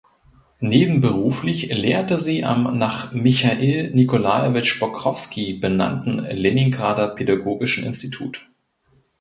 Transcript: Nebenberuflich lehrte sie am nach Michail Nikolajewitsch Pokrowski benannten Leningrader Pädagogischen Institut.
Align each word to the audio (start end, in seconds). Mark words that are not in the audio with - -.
Nebenberuflich 0.61 1.71
lehrte 1.75 2.17
sie 2.17 2.43
am 2.43 2.79
nach 2.79 3.11
Michail 3.11 3.91
Nikolajewitsch 3.93 4.79
Pokrowski 4.79 5.53
benannten 5.53 6.17
Leningrader 6.25 7.09
Pädagogischen 7.09 7.83
Institut. 7.83 8.49